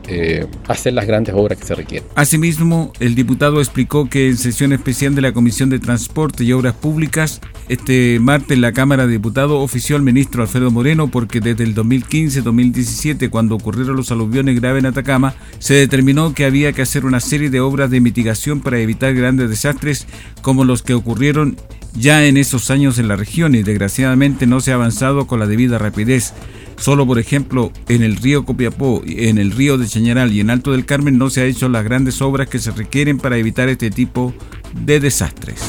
hacer 0.66 0.94
las 0.94 1.06
grandes 1.06 1.32
obras 1.36 1.58
que 1.58 1.64
se 1.64 1.76
requieren. 1.76 2.08
Asimismo, 2.16 2.92
el 2.98 3.14
diputado 3.14 3.60
explicó 3.60 4.08
que 4.08 4.26
en 4.26 4.36
sesión 4.36 4.72
especial 4.72 5.14
de 5.14 5.22
la 5.22 5.32
Comisión 5.32 5.70
de 5.70 5.78
Transporte 5.78 6.42
y 6.42 6.52
Obras 6.52 6.74
Públicas, 6.74 7.40
este 7.68 8.18
martes 8.18 8.58
la 8.58 8.72
Cámara 8.72 9.06
de 9.06 9.12
Diputados 9.12 9.62
ofició 9.62 9.94
al 9.94 10.02
ministro 10.02 10.42
Alfredo 10.42 10.72
Moreno 10.72 11.06
porque 11.08 11.38
desde 11.38 11.62
el 11.62 11.76
2015-2017, 11.76 13.30
cuando 13.30 13.54
ocurrieron 13.54 13.94
los 13.94 14.10
aluviones 14.10 14.60
graves 14.60 14.80
en 14.80 14.86
Atacama, 14.86 15.34
se 15.60 15.74
determinó 15.74 16.34
que 16.34 16.46
había 16.46 16.72
que 16.72 16.82
hacer 16.82 17.06
una 17.06 17.20
serie 17.20 17.48
de 17.48 17.60
obras 17.60 17.90
de 17.90 18.00
mitigación 18.00 18.60
para 18.60 18.80
evitar 18.80 19.14
grandes 19.14 19.50
desastres 19.50 20.08
como 20.42 20.64
los 20.64 20.82
que 20.82 20.94
ocurrieron 20.94 21.56
ya 21.98 22.24
en 22.26 22.36
esos 22.36 22.70
años 22.70 22.98
en 22.98 23.08
la 23.08 23.16
región 23.16 23.54
y 23.54 23.62
desgraciadamente 23.62 24.46
no 24.46 24.60
se 24.60 24.72
ha 24.72 24.76
avanzado 24.76 25.26
con 25.26 25.40
la 25.40 25.46
debida 25.46 25.78
rapidez. 25.78 26.32
Solo, 26.76 27.06
por 27.06 27.18
ejemplo, 27.18 27.72
en 27.88 28.02
el 28.02 28.16
río 28.16 28.44
Copiapó, 28.44 29.02
en 29.04 29.38
el 29.38 29.50
río 29.50 29.78
de 29.78 29.86
Chañaral 29.88 30.32
y 30.32 30.40
en 30.40 30.50
Alto 30.50 30.72
del 30.72 30.86
Carmen 30.86 31.18
no 31.18 31.28
se 31.28 31.40
ha 31.40 31.44
hecho 31.44 31.68
las 31.68 31.84
grandes 31.84 32.22
obras 32.22 32.48
que 32.48 32.60
se 32.60 32.70
requieren 32.70 33.18
para 33.18 33.36
evitar 33.36 33.68
este 33.68 33.90
tipo 33.90 34.32
de 34.74 35.00
desastres. 35.00 35.60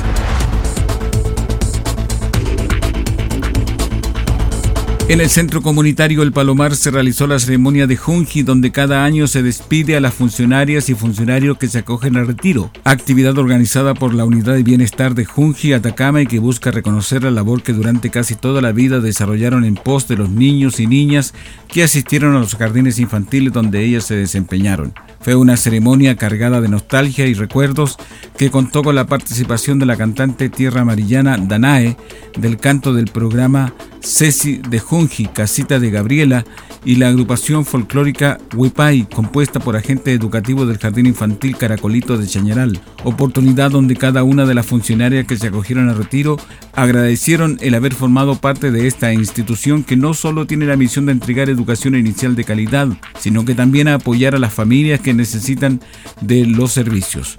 En 5.10 5.22
el 5.22 5.32
centro 5.32 5.64
comunitario 5.64 6.22
El 6.22 6.32
Palomar 6.32 6.76
se 6.76 6.92
realizó 6.92 7.26
la 7.26 7.40
ceremonia 7.40 7.88
de 7.88 7.98
Junji, 7.98 8.44
donde 8.44 8.72
cada 8.72 9.04
año 9.04 9.26
se 9.26 9.42
despide 9.42 9.98
a 9.98 10.00
las 10.00 10.14
funcionarias 10.14 10.88
y 10.88 10.94
funcionarios 10.94 11.58
que 11.58 11.68
se 11.68 11.80
acogen 11.80 12.16
al 12.16 12.28
retiro. 12.28 12.70
Actividad 12.84 13.36
organizada 13.40 13.96
por 13.96 14.14
la 14.14 14.24
Unidad 14.24 14.54
de 14.54 14.62
Bienestar 14.62 15.16
de 15.16 15.26
Junji 15.26 15.74
Atacama 15.74 16.22
y 16.22 16.28
que 16.28 16.38
busca 16.38 16.70
reconocer 16.70 17.24
la 17.24 17.32
labor 17.32 17.64
que 17.64 17.74
durante 17.74 18.12
casi 18.12 18.36
toda 18.36 18.62
la 18.62 18.72
vida 18.72 19.00
desarrollaron 19.00 19.66
en 19.66 19.74
pos 19.74 20.08
de 20.08 20.16
los 20.16 20.30
niños 20.30 20.80
y 20.80 20.86
niñas 20.86 21.34
que 21.68 21.82
asistieron 21.82 22.36
a 22.36 22.40
los 22.40 22.54
jardines 22.54 23.00
infantiles 23.00 23.52
donde 23.52 23.84
ellas 23.84 24.04
se 24.04 24.16
desempeñaron. 24.16 24.94
Fue 25.22 25.34
una 25.34 25.58
ceremonia 25.58 26.18
cargada 26.18 26.62
de 26.62 26.70
nostalgia 26.70 27.26
y 27.26 27.34
recuerdos 27.34 27.98
que 28.38 28.52
contó 28.52 28.84
con 28.84 28.94
la 28.94 29.08
participación 29.08 29.80
de 29.80 29.88
la 29.88 29.98
cantante 29.98 30.50
tierra 30.50 30.82
amarillana 30.82 31.36
Danae 31.38 31.98
del 32.38 32.58
canto 32.58 32.94
del 32.94 33.06
programa 33.06 33.74
Ceci 34.02 34.58
de 34.58 34.80
Junji, 34.80 35.28
Casita 35.28 35.80
de 35.80 35.92
Gabriela 35.92 36.46
y 36.86 36.96
la 36.96 37.10
agrupación 37.10 37.66
folclórica 37.66 38.38
Huipay, 38.56 39.04
compuesta 39.14 39.60
por 39.60 39.76
agentes 39.76 40.18
educativos 40.18 40.68
del 40.68 40.78
Jardín 40.78 41.06
Infantil 41.06 41.58
Caracolito 41.58 42.18
de 42.18 42.28
Chañaral, 42.28 42.80
oportunidad 43.04 43.72
donde 43.72 43.96
cada 43.96 44.24
una 44.24 44.46
de 44.46 44.56
las 44.56 44.66
funcionarias 44.66 45.28
que 45.28 45.36
se 45.36 45.48
acogieron 45.48 45.90
al 45.90 45.98
retiro 45.98 46.38
agradecieron 46.74 47.58
el 47.62 47.76
haber 47.76 47.94
formado 47.94 48.36
parte 48.36 48.72
de 48.72 48.88
esta 48.88 49.14
institución 49.14 49.84
que 49.84 49.98
no 49.98 50.14
solo 50.14 50.48
tiene 50.48 50.66
la 50.66 50.78
misión 50.78 51.06
de 51.06 51.12
entregar 51.12 51.50
educación 51.50 51.96
inicial 51.96 52.36
de 52.36 52.46
calidad, 52.46 52.88
sino 53.20 53.44
que 53.44 53.56
también 53.56 53.88
apoyar 53.88 54.36
a 54.36 54.40
las 54.40 54.54
familias 54.54 55.02
que 55.02 55.14
necesitan 55.14 55.82
de 56.22 56.46
los 56.46 56.72
servicios. 56.72 57.38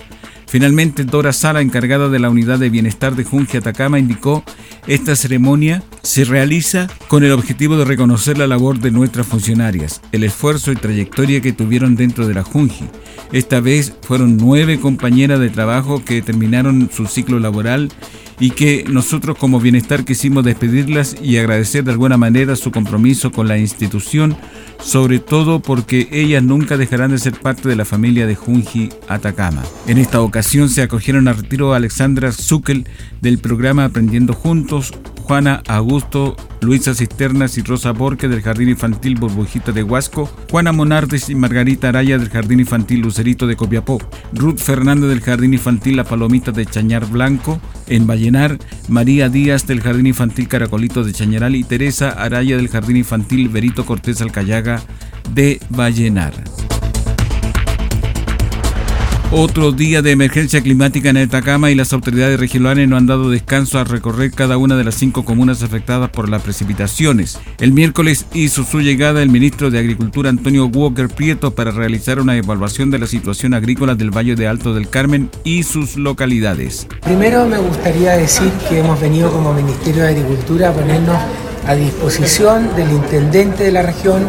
Finalmente, 0.50 1.04
Dora 1.04 1.32
Sala, 1.32 1.60
encargada 1.60 2.08
de 2.08 2.18
la 2.18 2.28
Unidad 2.28 2.58
de 2.58 2.70
Bienestar 2.70 3.14
de 3.14 3.22
Junji 3.22 3.58
Atacama, 3.58 4.00
indicó 4.00 4.42
esta 4.88 5.14
ceremonia 5.14 5.84
se 6.02 6.24
realiza 6.24 6.88
con 7.06 7.22
el 7.22 7.30
objetivo 7.30 7.76
de 7.76 7.84
reconocer 7.84 8.36
la 8.36 8.48
labor 8.48 8.80
de 8.80 8.90
nuestras 8.90 9.28
funcionarias, 9.28 10.02
el 10.10 10.24
esfuerzo 10.24 10.72
y 10.72 10.74
trayectoria 10.74 11.40
que 11.40 11.52
tuvieron 11.52 11.94
dentro 11.94 12.26
de 12.26 12.34
la 12.34 12.42
Junji. 12.42 12.86
Esta 13.30 13.60
vez 13.60 13.92
fueron 14.02 14.38
nueve 14.38 14.80
compañeras 14.80 15.38
de 15.38 15.50
trabajo 15.50 16.04
que 16.04 16.20
terminaron 16.20 16.90
su 16.92 17.06
ciclo 17.06 17.38
laboral 17.38 17.88
y 18.40 18.50
que 18.50 18.84
nosotros 18.88 19.36
como 19.38 19.60
bienestar 19.60 20.04
quisimos 20.04 20.44
despedirlas 20.44 21.14
y 21.22 21.36
agradecer 21.36 21.84
de 21.84 21.92
alguna 21.92 22.16
manera 22.16 22.56
su 22.56 22.72
compromiso 22.72 23.30
con 23.30 23.46
la 23.46 23.58
institución, 23.58 24.36
sobre 24.80 25.18
todo 25.18 25.60
porque 25.60 26.08
ellas 26.10 26.42
nunca 26.42 26.78
dejarán 26.78 27.10
de 27.10 27.18
ser 27.18 27.34
parte 27.38 27.68
de 27.68 27.76
la 27.76 27.84
familia 27.84 28.26
de 28.26 28.34
Junji 28.34 28.88
Atacama. 29.08 29.62
En 29.86 29.98
esta 29.98 30.22
ocasión 30.22 30.70
se 30.70 30.82
acogieron 30.82 31.28
a 31.28 31.34
retiro 31.34 31.74
Alexandra 31.74 32.32
Zuckel 32.32 32.86
del 33.20 33.38
programa 33.38 33.84
Aprendiendo 33.84 34.32
Juntos, 34.32 34.92
Juana 35.30 35.62
Augusto, 35.68 36.34
Luisa 36.60 36.92
Cisternas 36.92 37.56
y 37.56 37.62
Rosa 37.62 37.92
Borque 37.92 38.26
del 38.26 38.42
Jardín 38.42 38.68
Infantil 38.68 39.14
Burbujita 39.14 39.70
de 39.70 39.84
Huasco, 39.84 40.28
Juana 40.50 40.72
Monardes 40.72 41.30
y 41.30 41.36
Margarita 41.36 41.88
Araya 41.88 42.18
del 42.18 42.30
Jardín 42.30 42.58
Infantil 42.58 43.02
Lucerito 43.02 43.46
de 43.46 43.54
Copiapó, 43.54 43.98
Ruth 44.32 44.58
Fernández 44.58 45.08
del 45.08 45.20
Jardín 45.20 45.54
Infantil 45.54 45.98
La 45.98 46.02
Palomita 46.02 46.50
de 46.50 46.66
Chañar 46.66 47.06
Blanco, 47.06 47.60
en 47.86 48.08
Vallenar, 48.08 48.58
María 48.88 49.28
Díaz 49.28 49.68
del 49.68 49.82
Jardín 49.82 50.08
Infantil 50.08 50.48
Caracolito 50.48 51.04
de 51.04 51.12
Chañaral 51.12 51.54
y 51.54 51.62
Teresa 51.62 52.10
Araya 52.10 52.56
del 52.56 52.66
Jardín 52.66 52.96
Infantil 52.96 53.48
Berito 53.48 53.86
Cortés 53.86 54.20
Alcayaga 54.20 54.82
de 55.32 55.60
Vallenar. 55.68 56.32
Otro 59.32 59.70
día 59.70 60.02
de 60.02 60.10
emergencia 60.10 60.60
climática 60.60 61.08
en 61.08 61.16
Atacama 61.16 61.70
y 61.70 61.76
las 61.76 61.92
autoridades 61.92 62.40
regionales 62.40 62.88
no 62.88 62.96
han 62.96 63.06
dado 63.06 63.30
descanso 63.30 63.78
a 63.78 63.84
recorrer 63.84 64.32
cada 64.32 64.58
una 64.58 64.76
de 64.76 64.82
las 64.82 64.96
cinco 64.96 65.24
comunas 65.24 65.62
afectadas 65.62 66.10
por 66.10 66.28
las 66.28 66.42
precipitaciones. 66.42 67.38
El 67.58 67.70
miércoles 67.70 68.26
hizo 68.34 68.64
su 68.64 68.80
llegada 68.80 69.22
el 69.22 69.28
ministro 69.28 69.70
de 69.70 69.78
Agricultura 69.78 70.30
Antonio 70.30 70.66
Walker 70.66 71.08
Prieto 71.08 71.54
para 71.54 71.70
realizar 71.70 72.18
una 72.18 72.36
evaluación 72.36 72.90
de 72.90 72.98
la 72.98 73.06
situación 73.06 73.54
agrícola 73.54 73.94
del 73.94 74.10
Valle 74.10 74.34
de 74.34 74.48
Alto 74.48 74.74
del 74.74 74.90
Carmen 74.90 75.30
y 75.44 75.62
sus 75.62 75.96
localidades. 75.96 76.88
Primero 77.00 77.46
me 77.46 77.58
gustaría 77.58 78.16
decir 78.16 78.50
que 78.68 78.80
hemos 78.80 79.00
venido 79.00 79.30
como 79.30 79.54
Ministerio 79.54 80.02
de 80.02 80.08
Agricultura 80.08 80.70
a 80.70 80.72
ponernos 80.72 81.18
a 81.68 81.76
disposición 81.76 82.74
del 82.74 82.90
intendente 82.90 83.62
de 83.62 83.70
la 83.70 83.82
región, 83.82 84.26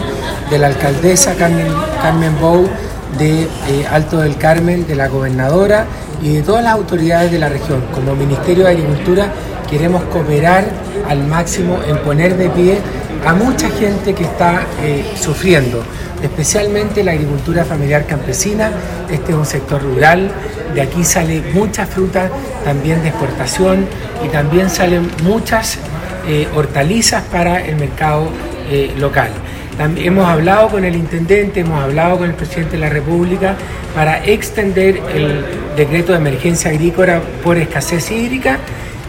de 0.52 0.60
la 0.60 0.68
alcaldesa 0.68 1.34
Carmen, 1.34 1.66
Carmen 2.04 2.40
Bou, 2.40 2.70
de 3.18 3.44
eh, 3.44 3.48
Alto 3.90 4.20
del 4.20 4.38
Carmen, 4.38 4.88
de 4.88 4.96
la 4.96 5.08
gobernadora 5.08 5.86
y 6.22 6.36
de 6.36 6.42
todas 6.42 6.64
las 6.64 6.74
autoridades 6.74 7.32
de 7.32 7.40
la 7.40 7.50
región. 7.50 7.84
Como 7.94 8.16
Ministerio 8.16 8.66
de 8.66 8.72
Agricultura 8.72 9.32
queremos 9.70 10.04
cooperar 10.06 10.66
al 11.08 11.26
máximo 11.28 11.80
en 11.88 11.98
poner 12.00 12.38
de 12.38 12.50
pie 12.50 12.78
a 13.26 13.34
mucha 13.34 13.70
gente 13.70 14.14
que 14.14 14.24
está 14.24 14.66
eh, 14.84 15.06
sufriendo, 15.16 15.84
especialmente 16.22 17.04
la 17.04 17.12
agricultura 17.12 17.64
familiar 17.64 18.06
campesina. 18.06 18.72
Este 19.10 19.32
es 19.32 19.38
un 19.38 19.46
sector 19.46 19.82
rural, 19.82 20.32
de 20.74 20.82
aquí 20.82 21.04
sale 21.04 21.42
mucha 21.54 21.86
fruta 21.86 22.30
también 22.66 23.02
de 23.02 23.10
exportación 23.10 23.86
y 24.26 24.30
también 24.30 24.70
salen 24.70 25.10
muchas 25.24 25.78
eh, 26.28 26.48
hortalizas 26.56 27.24
para 27.24 27.64
el 27.66 27.76
mercado 27.76 28.30
local 28.98 29.32
hemos 29.80 30.28
hablado 30.28 30.70
con 30.70 30.84
el 30.84 30.96
intendente, 30.96 31.62
hemos 31.62 31.82
hablado 31.82 32.20
con 32.20 32.30
el 32.30 32.36
presidente 32.36 32.74
de 32.74 32.80
la 32.80 32.90
República 32.90 33.56
para 33.96 34.24
extender 34.26 35.02
el 35.14 35.44
decreto 35.76 36.12
de 36.12 36.20
emergencia 36.20 36.72
agrícola 36.72 37.22
por 37.44 37.58
escasez 37.58 38.12
hídrica, 38.12 38.60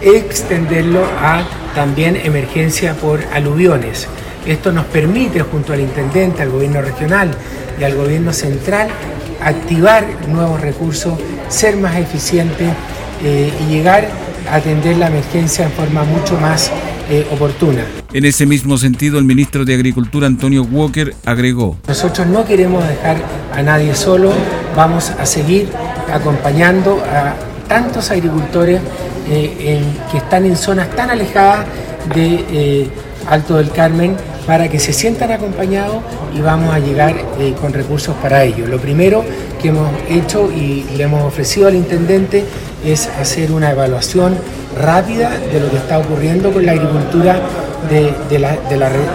extenderlo 0.01 1.05
a 1.21 1.43
también 1.75 2.17
emergencia 2.17 2.95
por 2.95 3.21
aluviones. 3.33 4.09
Esto 4.47 4.73
nos 4.73 4.87
permite, 4.87 5.41
junto 5.43 5.73
al 5.73 5.81
intendente, 5.81 6.43
al 6.43 6.51
gobierno 6.51 6.83
regional 6.83 7.31
y 7.79 7.85
al 7.85 7.95
gobierno 7.95 8.33
central, 8.33 8.89
activar 9.41 10.05
nuevos 10.29 10.61
recursos, 10.61 11.15
ser 11.49 11.77
más 11.77 11.97
eficientes 11.97 12.69
eh, 13.25 13.53
y 13.61 13.73
llegar 13.73 14.09
atender 14.51 14.97
la 14.97 15.07
emergencia 15.07 15.65
en 15.65 15.73
forma 15.73 16.05
mucho 16.05 16.37
más 16.39 16.71
eh, 17.09 17.27
oportuna. 17.33 17.85
En 18.13 18.25
ese 18.25 18.47
mismo 18.47 18.79
sentido, 18.79 19.19
el 19.19 19.25
ministro 19.25 19.65
de 19.65 19.75
Agricultura, 19.75 20.27
Antonio 20.27 20.63
Walker, 20.65 21.15
agregó. 21.25 21.77
Nosotros 21.87 22.27
no 22.27 22.45
queremos 22.45 22.87
dejar 22.87 23.17
a 23.55 23.63
nadie 23.63 23.95
solo, 23.95 24.33
vamos 24.77 25.11
a 25.11 25.27
seguir 25.27 25.69
acompañando 26.13 27.03
a 27.05 27.35
tantos 27.69 28.11
agricultores 28.11 28.81
eh, 29.29 29.81
que 30.11 30.19
están 30.19 30.45
en 30.45 30.57
zonas 30.57 30.91
tan 30.97 31.11
alejadas 31.11 31.67
de 32.15 32.45
eh, 32.51 32.89
Alto 33.29 33.57
del 33.57 33.71
Carmen 33.71 34.17
para 34.47 34.69
que 34.69 34.79
se 34.81 34.93
sientan 34.93 35.31
acompañados 35.31 36.03
y 36.37 36.41
vamos 36.41 36.75
a 36.75 36.79
llegar 36.79 37.15
eh, 37.39 37.55
con 37.61 37.73
recursos 37.73 38.15
para 38.17 38.45
ello. 38.45 38.67
Lo 38.67 38.79
primero 38.79 39.25
que 39.61 39.69
hemos 39.69 39.89
hecho 40.09 40.51
y 40.51 40.85
le 40.97 41.05
hemos 41.05 41.23
ofrecido 41.23 41.69
al 41.69 41.77
intendente 41.77 42.45
es 42.85 43.09
hacer 43.09 43.53
una 43.53 43.71
evaluación 43.71 44.35
rápida 44.81 45.31
de 45.53 45.61
lo 45.61 45.71
que 45.71 45.77
está 45.77 45.99
ocurriendo 45.99 46.53
con 46.53 46.65
la 46.65 46.73
agricultura 46.73 47.37
de, 47.89 48.39
la, 48.39 48.57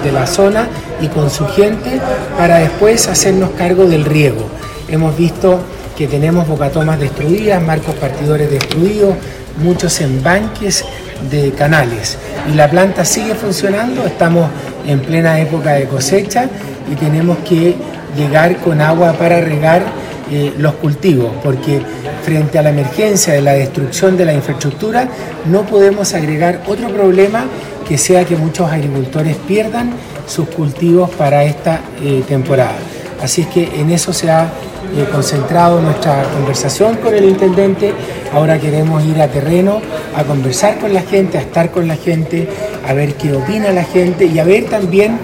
de 0.03 0.11
la 0.11 0.27
zona 0.27 0.67
y 1.01 1.07
con 1.07 1.29
su 1.29 1.47
gente 1.47 1.99
para 2.37 2.57
después 2.59 3.07
hacernos 3.07 3.51
cargo 3.51 3.85
del 3.85 4.05
riego. 4.05 4.45
Hemos 4.87 5.17
visto 5.17 5.59
que 5.97 6.07
tenemos 6.07 6.47
bocatomas 6.47 6.99
destruidas, 6.99 7.61
marcos 7.61 7.95
partidores 7.95 8.51
destruidos, 8.51 9.15
muchos 9.63 9.99
embanques 10.01 10.85
de 11.31 11.51
canales. 11.51 12.17
Y 12.51 12.55
la 12.55 12.69
planta 12.69 13.03
sigue 13.03 13.33
funcionando, 13.33 14.05
estamos 14.05 14.49
en 14.85 14.99
plena 14.99 15.39
época 15.39 15.73
de 15.73 15.85
cosecha 15.85 16.47
y 16.91 16.95
tenemos 16.95 17.37
que 17.39 17.75
llegar 18.15 18.57
con 18.57 18.79
agua 18.81 19.13
para 19.13 19.41
regar 19.41 19.83
eh, 20.31 20.53
los 20.57 20.73
cultivos, 20.75 21.31
porque 21.43 21.81
frente 22.23 22.59
a 22.59 22.61
la 22.61 22.69
emergencia 22.69 23.33
de 23.33 23.41
la 23.41 23.53
destrucción 23.53 24.17
de 24.17 24.25
la 24.25 24.33
infraestructura 24.33 25.07
no 25.49 25.65
podemos 25.65 26.13
agregar 26.13 26.61
otro 26.67 26.89
problema 26.89 27.45
que 27.87 27.97
sea 27.97 28.25
que 28.25 28.35
muchos 28.35 28.69
agricultores 28.69 29.37
pierdan 29.47 29.91
sus 30.27 30.49
cultivos 30.49 31.09
para 31.11 31.43
esta 31.43 31.81
eh, 32.03 32.23
temporada. 32.27 32.75
Así 33.21 33.41
es 33.41 33.47
que 33.47 33.79
en 33.79 33.89
eso 33.89 34.13
se 34.13 34.29
ha 34.29 34.43
eh, 34.43 35.05
concentrado 35.11 35.81
nuestra 35.81 36.23
conversación 36.33 36.97
con 36.97 37.15
el 37.15 37.25
intendente. 37.25 37.93
Ahora 38.33 38.59
queremos 38.59 39.03
ir 39.05 39.21
a 39.21 39.27
terreno 39.27 39.81
a 40.15 40.23
conversar 40.23 40.79
con 40.79 40.93
la 40.93 41.01
gente, 41.01 41.37
a 41.37 41.41
estar 41.41 41.71
con 41.71 41.87
la 41.87 41.95
gente, 41.95 42.47
a 42.87 42.93
ver 42.93 43.15
qué 43.15 43.33
opina 43.33 43.71
la 43.71 43.83
gente 43.83 44.25
y 44.25 44.37
a 44.39 44.43
ver 44.43 44.65
también 44.65 45.19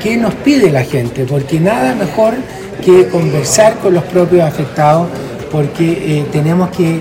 qué 0.00 0.16
nos 0.16 0.34
pide 0.34 0.70
la 0.70 0.84
gente, 0.84 1.24
porque 1.24 1.58
nada 1.58 1.94
mejor 1.94 2.34
que 2.84 3.08
conversar 3.08 3.78
con 3.78 3.94
los 3.94 4.04
propios 4.04 4.42
afectados, 4.42 5.08
porque 5.50 6.18
eh, 6.18 6.26
tenemos 6.32 6.70
que 6.70 7.00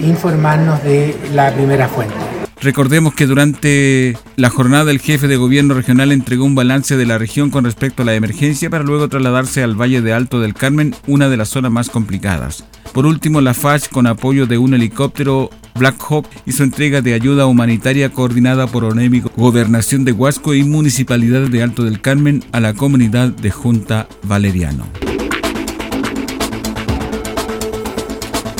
informarnos 0.00 0.82
de 0.82 1.16
la 1.32 1.52
primera 1.52 1.88
fuente. 1.88 2.14
Recordemos 2.60 3.14
que 3.14 3.26
durante 3.26 4.16
la 4.36 4.48
jornada 4.48 4.90
el 4.90 4.98
jefe 4.98 5.28
de 5.28 5.36
gobierno 5.36 5.74
regional 5.74 6.12
entregó 6.12 6.46
un 6.46 6.54
balance 6.54 6.96
de 6.96 7.04
la 7.04 7.18
región 7.18 7.50
con 7.50 7.64
respecto 7.64 8.02
a 8.02 8.06
la 8.06 8.14
emergencia 8.14 8.70
para 8.70 8.84
luego 8.84 9.08
trasladarse 9.08 9.62
al 9.62 9.78
Valle 9.78 10.00
de 10.00 10.14
Alto 10.14 10.40
del 10.40 10.54
Carmen, 10.54 10.94
una 11.06 11.28
de 11.28 11.36
las 11.36 11.50
zonas 11.50 11.70
más 11.70 11.90
complicadas. 11.90 12.64
Por 12.94 13.04
último, 13.04 13.42
la 13.42 13.52
FACH, 13.52 13.90
con 13.90 14.06
apoyo 14.06 14.46
de 14.46 14.56
un 14.56 14.72
helicóptero 14.72 15.50
Black 15.74 15.96
Hawk, 16.08 16.26
hizo 16.46 16.62
entrega 16.62 17.02
de 17.02 17.12
ayuda 17.12 17.44
humanitaria 17.44 18.10
coordinada 18.10 18.66
por 18.66 18.84
ONEMI, 18.84 19.24
Gobernación 19.36 20.06
de 20.06 20.12
Huasco 20.12 20.54
y 20.54 20.64
Municipalidad 20.64 21.42
de 21.42 21.62
Alto 21.62 21.82
del 21.82 22.00
Carmen 22.00 22.44
a 22.52 22.60
la 22.60 22.72
comunidad 22.72 23.28
de 23.28 23.50
Junta 23.50 24.08
Valeriano. 24.22 24.86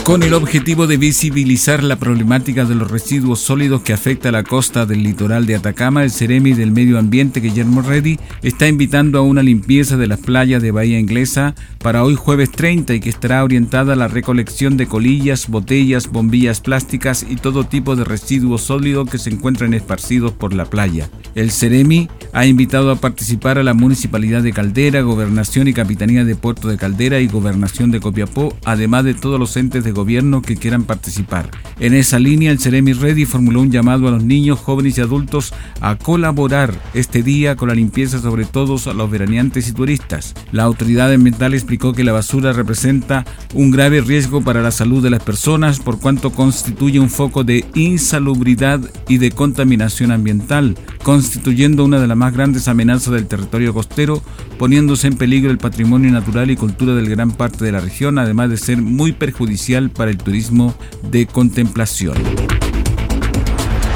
Con 0.05 0.23
el 0.23 0.35
objetivo 0.35 0.87
de 0.87 0.99
visibilizar 0.99 1.83
la 1.83 1.97
problemática 1.97 2.67
de 2.67 2.75
los 2.75 2.91
residuos 2.91 3.41
sólidos 3.41 3.81
que 3.81 3.95
afecta 3.95 4.29
a 4.29 4.33
la 4.33 4.45
costa 4.45 4.85
del 4.85 5.03
litoral 5.03 5.47
de 5.47 5.55
Atacama, 5.55 6.05
el 6.05 6.11
Ceremi 6.11 6.53
del 6.53 6.73
Medio 6.73 6.99
Ambiente 6.99 7.41
Guillermo 7.41 7.81
Reddy 7.81 8.19
está 8.43 8.69
invitando 8.69 9.19
a 9.19 9.23
una 9.23 9.43
limpieza 9.43 9.97
de 9.97 10.07
las 10.07 10.21
playas 10.21 10.61
de 10.61 10.73
Bahía 10.73 10.99
Inglesa 10.99 11.55
para 11.79 12.05
hoy 12.05 12.17
jueves 12.17 12.51
30 12.51 12.95
y 12.95 13.01
que 13.01 13.09
estará 13.09 13.43
orientada 13.43 13.95
a 13.95 13.97
la 13.97 14.09
recolección 14.09 14.77
de 14.77 14.87
colillas, 14.87 15.49
botellas, 15.49 16.09
bombillas 16.09 16.61
plásticas 16.61 17.25
y 17.27 17.37
todo 17.37 17.65
tipo 17.65 17.97
de 17.97 18.05
residuos 18.05 18.61
sólidos 18.61 19.09
que 19.09 19.19
se 19.19 19.31
encuentran 19.31 19.73
esparcidos 19.73 20.33
por 20.33 20.53
la 20.53 20.67
playa. 20.67 21.09
El 21.35 21.51
Ceremi 21.51 22.11
ha 22.35 22.45
invitado 22.45 22.91
a 22.91 22.97
participar 22.97 23.57
a 23.57 23.63
la 23.63 23.73
Municipalidad 23.73 24.43
de 24.43 24.53
Caldera, 24.53 25.01
Gobernación 25.01 25.67
y 25.67 25.73
Capitanía 25.73 26.27
de 26.27 26.37
Puerto 26.37 26.69
de 26.69 26.77
Caldera 26.77 27.21
y 27.21 27.27
Gobernación 27.27 27.91
de 27.91 28.01
Copiapó, 28.01 28.55
además 28.65 29.05
de 29.05 29.15
todos 29.15 29.41
los 29.41 29.57
entes 29.57 29.83
de 29.83 29.94
gobierno 29.95 30.43
que 30.43 30.57
quieran 30.57 30.85
participar. 30.85 31.51
En 31.81 31.95
esa 31.95 32.19
línea, 32.19 32.51
el 32.51 32.61
Ceremi 32.61 32.93
Ready 32.93 33.25
formuló 33.25 33.61
un 33.61 33.71
llamado 33.71 34.09
a 34.09 34.11
los 34.11 34.25
niños, 34.25 34.61
jóvenes 34.61 34.99
y 34.99 35.01
adultos 35.01 35.55
a 35.81 35.97
colaborar 35.97 36.75
este 36.93 37.23
día 37.23 37.57
con 37.57 37.69
la 37.69 37.75
limpieza, 37.75 38.21
sobre 38.21 38.45
todo 38.45 38.75
a 38.91 38.95
los 38.95 39.11
veraneantes 39.11 39.69
y 39.69 39.73
turistas. 39.73 40.35
La 40.53 40.65
autoridad 40.65 41.13
ambiental 41.13 41.55
explicó 41.55 41.93
que 41.93 42.05
la 42.05 42.13
basura 42.13 42.53
representa 42.53 43.25
un 43.55 43.71
grave 43.71 44.01
riesgo 44.01 44.43
para 44.43 44.63
la 44.63 44.71
salud 44.71 45.03
de 45.03 45.11
las 45.11 45.23
personas 45.23 45.79
por 45.79 46.01
cuanto 46.01 46.31
constituye 46.31 46.99
un 46.99 47.11
foco 47.11 47.45
de 47.45 47.65
insalubridad 47.75 48.81
y 49.09 49.19
de 49.19 49.31
contaminación 49.31 50.11
ambiental, 50.11 50.77
constituyendo 51.03 51.85
una 51.85 52.01
de 52.01 52.09
las 52.09 52.17
más 52.17 52.33
grandes 52.33 52.69
amenazas 52.69 53.13
del 53.13 53.27
territorio 53.27 53.73
costero, 53.73 54.23
poniéndose 54.59 55.07
en 55.07 55.17
peligro 55.17 55.51
el 55.51 55.59
patrimonio 55.59 56.11
natural 56.11 56.51
y 56.51 56.57
cultura 56.57 56.95
de 56.95 57.09
gran 57.09 57.31
parte 57.31 57.65
de 57.65 57.73
la 57.73 57.81
región, 57.81 58.19
además 58.19 58.51
de 58.51 58.57
ser 58.57 58.81
muy 58.81 59.13
perjudicial 59.13 59.84
para 59.91 60.11
el 60.11 60.19
turismo 60.19 60.75
de 61.11 61.27
contemplación. 61.27 62.17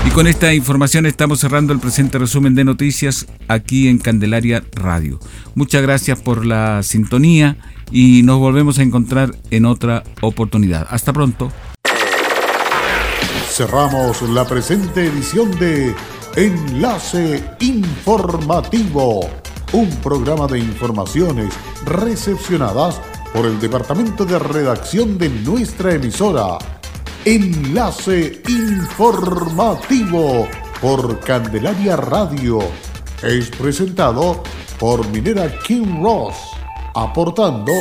Y 0.06 0.10
con 0.10 0.26
esta 0.26 0.54
información 0.54 1.04
estamos 1.06 1.40
cerrando 1.40 1.72
el 1.72 1.80
presente 1.80 2.18
resumen 2.18 2.54
de 2.54 2.64
noticias 2.64 3.26
aquí 3.46 3.88
en 3.88 3.98
Candelaria 3.98 4.64
Radio. 4.72 5.20
Muchas 5.54 5.82
gracias 5.82 6.18
por 6.18 6.46
la 6.46 6.82
sintonía 6.82 7.58
y 7.90 8.22
nos 8.22 8.38
volvemos 8.38 8.78
a 8.78 8.82
encontrar 8.82 9.34
en 9.50 9.66
otra 9.66 10.04
oportunidad. 10.22 10.86
Hasta 10.90 11.12
pronto. 11.12 11.52
Cerramos 13.50 14.22
la 14.30 14.46
presente 14.46 15.06
edición 15.06 15.50
de 15.58 15.94
Enlace 16.36 17.44
Informativo, 17.60 19.28
un 19.72 19.90
programa 19.96 20.46
de 20.46 20.60
informaciones 20.60 21.52
recepcionadas 21.84 23.00
por 23.32 23.46
el 23.46 23.60
departamento 23.60 24.24
de 24.24 24.38
redacción 24.38 25.18
de 25.18 25.28
nuestra 25.28 25.94
emisora. 25.94 26.58
Enlace 27.24 28.42
informativo 28.48 30.48
por 30.80 31.20
Candelaria 31.20 31.96
Radio. 31.96 32.60
Es 33.22 33.50
presentado 33.50 34.42
por 34.78 35.06
Minera 35.08 35.58
King 35.60 36.02
Ross, 36.02 36.36
aportando 36.94 37.72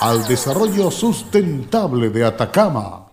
al 0.00 0.26
desarrollo 0.26 0.90
sustentable 0.90 2.10
de 2.10 2.24
Atacama. 2.24 3.05